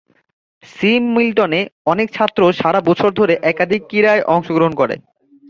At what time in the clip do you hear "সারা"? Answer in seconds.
2.59-2.79